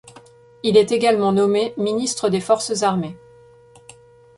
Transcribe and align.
Il 0.63 0.77
est 0.77 0.91
également 0.91 1.31
nommé 1.31 1.75
ministre 1.77 2.29
des 2.29 2.41
Forces 2.41 2.81
armées. 2.81 3.17